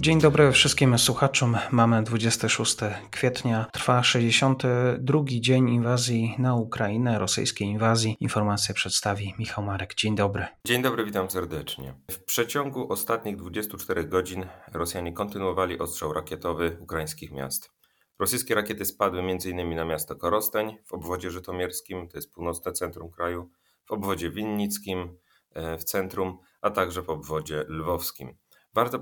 [0.00, 1.56] Dzień dobry wszystkim słuchaczom.
[1.70, 2.76] Mamy 26
[3.10, 3.66] kwietnia.
[3.72, 8.16] Trwa 62 dzień inwazji na Ukrainę, rosyjskiej inwazji.
[8.20, 9.94] Informacje przedstawi Michał Marek.
[9.94, 10.46] Dzień dobry.
[10.66, 11.94] Dzień dobry, witam serdecznie.
[12.10, 17.70] W przeciągu ostatnich 24 godzin Rosjanie kontynuowali ostrzał rakietowy ukraińskich miast.
[18.18, 19.74] Rosyjskie rakiety spadły m.in.
[19.74, 23.50] na miasto Korosteń w obwodzie żytomierskim, to jest północne centrum kraju,
[23.86, 25.16] w obwodzie winnickim
[25.54, 28.36] e, w centrum, a także w obwodzie lwowskim.
[28.74, 28.98] Warto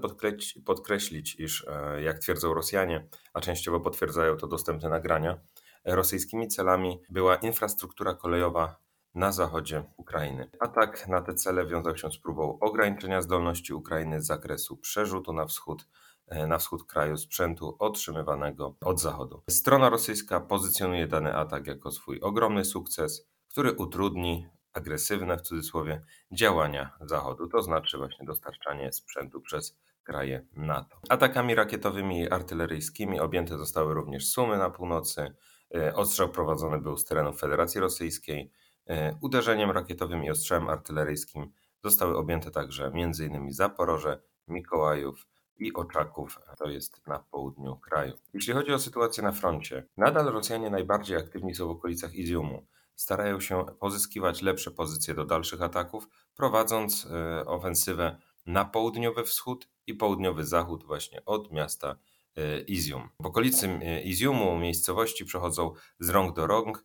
[0.64, 5.40] podkreślić, iż, e, jak twierdzą Rosjanie, a częściowo potwierdzają to dostępne nagrania,
[5.84, 8.76] rosyjskimi celami była infrastruktura kolejowa
[9.14, 10.50] na zachodzie Ukrainy.
[10.60, 15.46] Atak na te cele wiązał się z próbą ograniczenia zdolności Ukrainy z zakresu przerzutu na
[15.46, 15.88] wschód
[16.26, 19.43] e, na wschód kraju sprzętu otrzymywanego od zachodu.
[19.50, 24.46] Strona rosyjska pozycjonuje dany atak jako swój ogromny sukces, który utrudni
[24.79, 31.01] agresywne w cudzysłowie działania Zachodu, to znaczy właśnie dostarczanie sprzętu przez kraje NATO.
[31.09, 35.34] Atakami rakietowymi i artyleryjskimi objęte zostały również Sumy na północy.
[35.74, 38.52] E, ostrzał prowadzony był z terenów Federacji Rosyjskiej.
[38.87, 41.52] E, uderzeniem rakietowym i ostrzałem artyleryjskim
[41.84, 43.52] zostały objęte także m.in.
[43.52, 45.26] Zaporoże, Mikołajów,
[45.59, 48.12] i Oczaków, to jest na południu kraju.
[48.34, 52.66] Jeśli chodzi o sytuację na froncie, nadal Rosjanie najbardziej aktywni są w okolicach Iziumu
[52.99, 59.95] starają się pozyskiwać lepsze pozycje do dalszych ataków, prowadząc e, ofensywę na południowy wschód i
[59.95, 61.96] południowy zachód właśnie od miasta
[62.37, 63.09] e, Izium.
[63.21, 66.84] W okolicy e, Iziumu miejscowości przechodzą z rąk do rąk.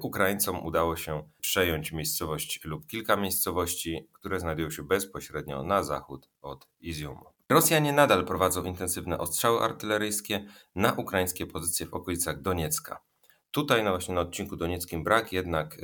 [0.00, 6.68] Ukraińcom udało się przejąć miejscowość lub kilka miejscowości, które znajdują się bezpośrednio na zachód od
[6.80, 7.24] Iziumu.
[7.48, 13.09] Rosjanie nadal prowadzą intensywne ostrzały artyleryjskie na ukraińskie pozycje w okolicach Doniecka.
[13.50, 15.76] Tutaj no właśnie na odcinku donieckim brak jednak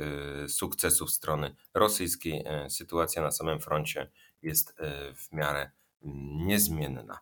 [0.45, 2.43] y, sukcesów strony rosyjskiej.
[2.65, 4.11] Y, sytuacja na samym froncie
[4.41, 4.73] jest y,
[5.15, 5.71] w miarę
[6.45, 7.19] niezmienna.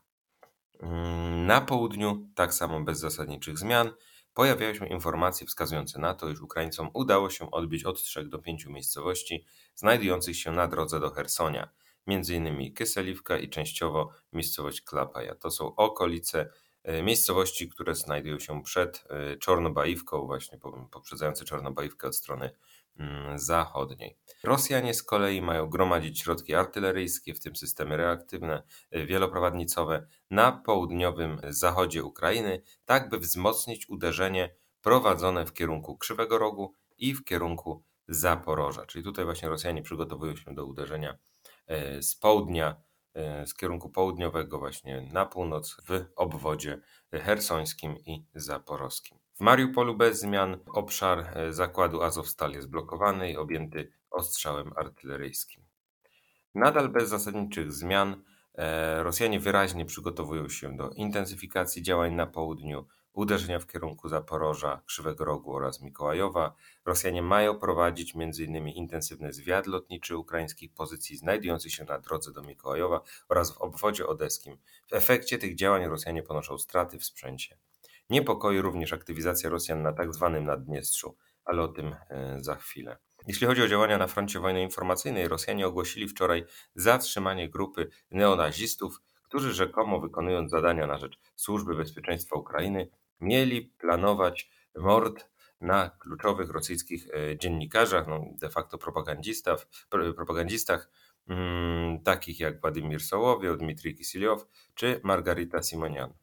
[0.80, 3.92] Mm, na południu tak samo bez zasadniczych zmian.
[4.34, 8.66] Pojawiają się informacje wskazujące na to, iż Ukraińcom udało się odbić od 3 do 5
[8.66, 9.46] miejscowości
[9.76, 11.70] znajdujących się na drodze do Hersonia,
[12.08, 12.74] m.in.
[12.74, 15.36] Kyseliwka i częściowo miejscowość Klapaja.
[15.36, 16.50] To są okolice
[17.04, 20.60] miejscowości, które znajdują się przed e, Czornobajówką, właśnie
[20.92, 22.50] poprzedzające Czornobajówkę od strony
[22.98, 24.18] mm, zachodniej.
[24.44, 31.42] Rosjanie z kolei mają gromadzić środki artyleryjskie, w tym systemy reaktywne, e, wieloprowadnicowe na południowym
[31.50, 38.86] zachodzie Ukrainy, tak by wzmocnić uderzenie prowadzone w kierunku Krzywego Rogu i w kierunku Zaporoża.
[38.86, 41.18] Czyli tutaj właśnie Rosjanie przygotowują się do uderzenia
[42.02, 42.95] z południa E,
[43.46, 46.82] z kierunku południowego właśnie na północ w obwodzie
[47.12, 49.18] hersońskim i zaporowskim.
[49.36, 55.64] W Mariupolu bez zmian obszar e, zakładu Azowstal jest blokowany i objęty ostrzałem artyleryjskim.
[56.56, 58.24] Nadal bez zasadniczych zmian
[58.54, 65.26] e, Rosjanie wyraźnie przygotowują się do intensyfikacji działań na południu, uderzenia w kierunku Zaporoża, Krzywego
[65.26, 66.56] Rogu oraz Mikołajowa.
[66.86, 68.68] Rosjanie mają prowadzić m.in.
[68.68, 74.58] intensywny zwiad lotniczy ukraińskich pozycji znajdujących się na drodze do Mikołajowa oraz w obwodzie odeskim.
[74.88, 77.58] W efekcie tych działań Rosjanie ponoszą straty w sprzęcie.
[78.10, 80.32] Niepokoi również aktywizacja Rosjan na tzw.
[80.34, 82.98] Tak Naddniestrzu, ale o tym e, za chwilę.
[83.28, 89.54] Jeśli chodzi o działania na froncie wojny informacyjnej, Rosjanie ogłosili wczoraj zatrzymanie grupy neonazistów, którzy
[89.54, 92.90] rzekomo wykonując zadania na rzecz Służby Bezpieczeństwa Ukrainy,
[93.20, 95.30] mieli planować mord
[95.62, 99.68] na kluczowych rosyjskich e, dziennikarzach, no de facto propagandistach,
[100.16, 100.90] propagandistach
[101.28, 106.14] mm, takich jak Władimir Sołowiew, Dmitrij Kisiliow czy Margarita Simonian.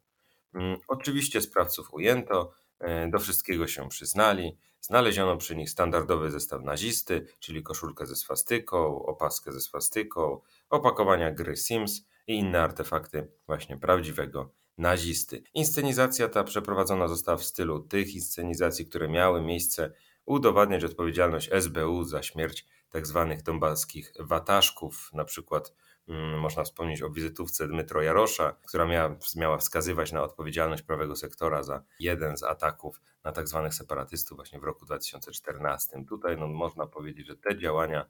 [0.53, 4.57] Mm, oczywiście sprawców ujęto, e, do wszystkiego się przyznali.
[4.81, 11.57] Znaleziono przy nich standardowy zestaw nazisty, czyli koszulkę ze swastyką, opaskę ze swastyką, opakowania gry
[11.57, 15.43] Sims i inne artefakty właśnie prawdziwego nazisty.
[15.53, 19.93] Inscenizacja ta przeprowadzona została w stylu tych inscenizacji, które miały miejsce
[20.25, 23.27] udowadniać odpowiedzialność SBU za śmierć tzw.
[23.29, 25.73] Tak donbaskich wataszków, na przykład
[26.07, 31.63] mm, można wspomnieć o wizytówce Dmytro Jarosza, która miała, miała wskazywać na odpowiedzialność prawego sektora
[31.63, 33.59] za jeden z ataków na tzw.
[33.63, 36.05] Tak separatystów właśnie w roku 2014.
[36.09, 38.05] Tutaj no, można powiedzieć, że te działania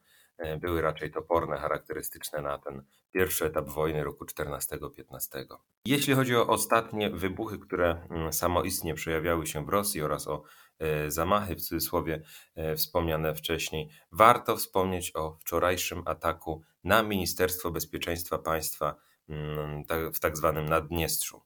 [0.60, 5.46] były raczej toporne, charakterystyczne na ten pierwszy etap wojny roku 14-15.
[5.86, 10.44] Jeśli chodzi o ostatnie wybuchy, które mm, samoistnie przejawiały się w Rosji oraz o
[10.80, 12.24] e, zamachy, w cudzysłowie
[12.56, 18.96] e, wspomniane wcześniej, warto wspomnieć o wczorajszym ataku na Ministerstwo Bezpieczeństwa Państwa
[19.30, 19.84] mm,
[20.14, 21.42] w tak zwanym Naddniestrzu.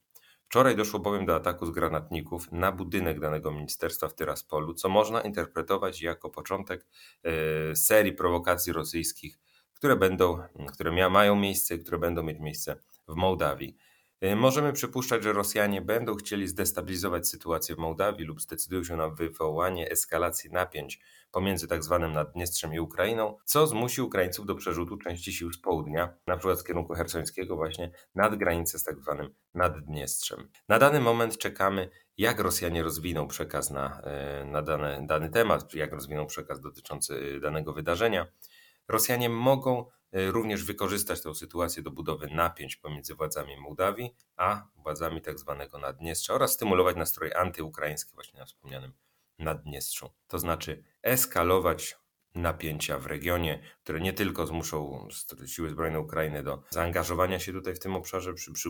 [0.50, 5.22] Wczoraj doszło bowiem do ataku z granatników na budynek danego ministerstwa w Tyraspolu, co można
[5.22, 6.86] interpretować jako początek
[7.24, 9.40] e, serii prowokacji rosyjskich,
[9.74, 10.40] które będą,
[10.74, 12.76] które mają miejsce, które będą mieć miejsce
[13.08, 13.78] w Mołdawii.
[14.22, 19.10] E, możemy przypuszczać, że Rosjanie będą chcieli zdestabilizować sytuację w Mołdawii lub zdecydują się na
[19.10, 21.00] wywołanie eskalacji napięć
[21.32, 22.00] pomiędzy tzw.
[22.02, 26.64] Tak Naddniestrzem i Ukrainą, co zmusi Ukraińców do przerzutu części sił z południa, przykład z
[26.64, 29.16] kierunku hersońskiego właśnie nad granicę z tzw.
[29.18, 30.50] Tak Naddniestrzem.
[30.70, 35.94] Na dany moment czekamy, jak Rosjanie rozwiną przekaz na, e, na dane, dany temat, jak
[35.94, 38.28] rozwiną przekaz dotyczący e, danego wydarzenia.
[38.88, 45.22] Rosjanie mogą również wykorzystać tę sytuację do budowy napięć pomiędzy władzami Mołdawii a władzami.
[45.22, 45.36] Tak
[45.80, 48.94] Naddniestrza oraz stymulować nastroje antyukraińskie właśnie na wspomnianym
[49.40, 50.10] Naddniestrzu.
[50.28, 51.98] To znaczy eskalować
[52.38, 55.08] napięcia w regionie, które nie tylko zmuszą
[55.46, 58.70] siły zbrojne Ukrainy do zaangażowania się tutaj w tym obszarze, przy, przy,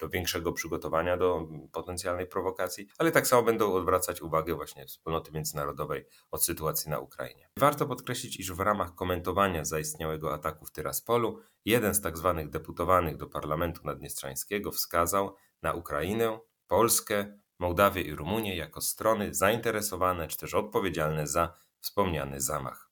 [0.00, 6.04] do większego przygotowania do potencjalnej prowokacji, ale tak samo będą odwracać uwagę właśnie wspólnoty międzynarodowej
[6.30, 7.48] od sytuacji na Ukrainie.
[7.58, 13.16] Warto podkreślić, iż w ramach komentowania zaistniałego ataku w Tyraspolu, jeden z tak zwanych deputowanych
[13.16, 20.54] do Parlamentu Naddniestrzańskiego wskazał na Ukrainę, Polskę, Mołdawię i Rumunię jako strony zainteresowane czy też
[20.54, 22.85] odpowiedzialne za wspomniany zamach.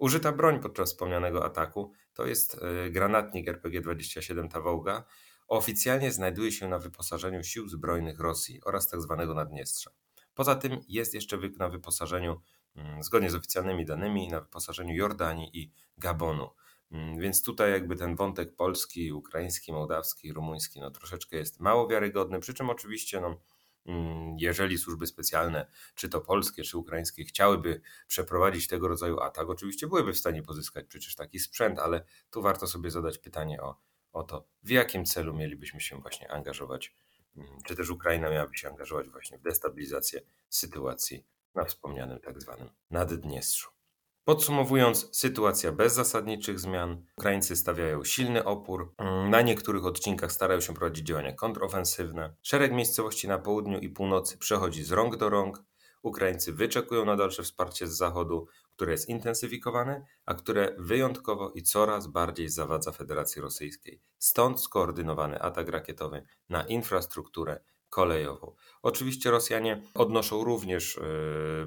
[0.00, 5.04] Użyta broń podczas wspomnianego ataku to jest e, granatnik RPG-27 Tawołga.
[5.48, 9.16] Oficjalnie znajduje się na wyposażeniu sił zbrojnych Rosji oraz tzw.
[9.18, 9.90] Tak Naddniestrza.
[10.34, 12.40] Poza tym jest jeszcze na wyposażeniu,
[12.76, 16.50] mm, zgodnie z oficjalnymi danymi, na wyposażeniu Jordanii i Gabonu.
[16.92, 22.40] Mm, więc tutaj jakby ten wątek polski, ukraiński, mołdawski, rumuński no troszeczkę jest mało wiarygodny,
[22.40, 23.40] przy czym oczywiście no,
[24.38, 30.12] jeżeli służby specjalne, czy to polskie, czy ukraińskie, chciałyby przeprowadzić tego rodzaju atak, oczywiście byłyby
[30.12, 33.80] w stanie pozyskać przecież taki sprzęt, ale tu warto sobie zadać pytanie o,
[34.12, 36.94] o to, w jakim celu mielibyśmy się właśnie angażować,
[37.36, 42.70] mm, czy też Ukraina miałaby się angażować właśnie w destabilizację sytuacji na wspomnianym tak zwanym
[42.90, 43.79] Naddniestrzu.
[44.24, 47.04] Podsumowując, sytuacja bez zasadniczych zmian.
[47.18, 48.94] Ukraińcy stawiają silny opór.
[49.30, 52.34] Na niektórych odcinkach starają się prowadzić działania kontrofensywne.
[52.42, 55.62] Szereg miejscowości na południu i północy przechodzi z rąk do rąk.
[56.02, 58.46] Ukraińcy wyczekują na dalsze wsparcie z zachodu,
[58.76, 64.00] które jest intensyfikowane, a które wyjątkowo i coraz bardziej zawadza Federacji Rosyjskiej.
[64.18, 68.54] Stąd skoordynowany atak rakietowy na infrastrukturę kolejową.
[68.82, 71.02] Oczywiście Rosjanie odnoszą również e,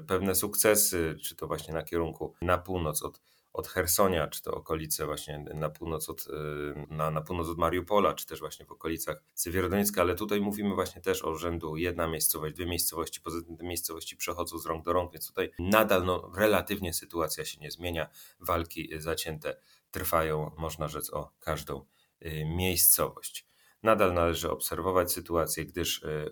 [0.06, 3.20] pewne sukcesy, czy to właśnie na kierunku na północ od,
[3.52, 8.14] od Hersonia, czy to okolice właśnie na północ od, e, na, na północ od Mariupola,
[8.14, 12.54] czy też właśnie w okolicach Sywierodoniecka, ale tutaj mówimy właśnie też o rzędu jedna miejscowość,
[12.54, 16.32] dwie miejscowości, poza tym te miejscowości przechodzą z rąk do rąk, więc tutaj nadal no,
[16.36, 18.08] relatywnie sytuacja się nie zmienia,
[18.40, 19.56] walki zacięte
[19.90, 21.84] trwają, można rzec, o każdą
[22.20, 23.53] e, miejscowość.
[23.84, 26.30] Nadal należy obserwować sytuację, gdyż, e,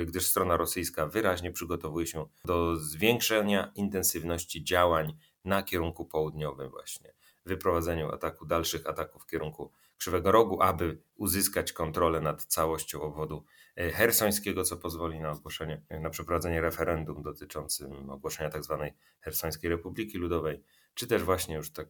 [0.00, 7.12] e, gdyż strona rosyjska wyraźnie przygotowuje się do zwiększenia intensywności działań na kierunku południowym właśnie.
[7.46, 13.44] Wyprowadzeniu ataku, dalszych ataków w kierunku Krzywego Rogu, aby uzyskać kontrolę nad całością obwodu
[13.76, 18.78] e, hersońskiego, co pozwoli na ogłoszenie, na przeprowadzenie referendum dotyczącym ogłoszenia tzw.
[18.80, 20.62] Tak Hersońskiej Republiki Ludowej,
[20.94, 21.88] czy też właśnie już tak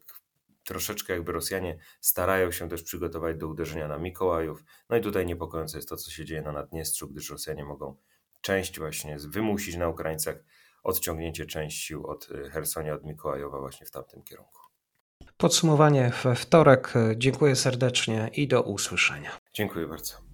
[0.65, 4.65] troszeczkę jakby Rosjanie starają się też przygotować do uderzenia na Mikołajów.
[4.89, 7.97] No i tutaj niepokojące jest to, co się dzieje na Naddniestrzu, gdyż Rosjanie mogą
[8.41, 10.37] część właśnie wymusić na Ukraińcach
[10.83, 14.61] odciągnięcie część sił od y, Hersonia, od Mikołajowa właśnie w tamtym kierunku.
[15.37, 16.95] Podsumowanie we wtorek.
[17.17, 19.31] Dziękuję serdecznie i do usłyszenia.
[19.55, 20.30] Dziękuję bardzo.